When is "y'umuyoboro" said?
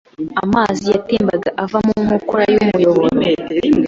2.53-3.17